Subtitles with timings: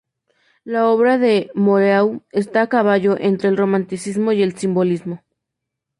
[0.63, 5.21] La obra de Moreau está a caballo entre el Romanticismo y el Simbolismo.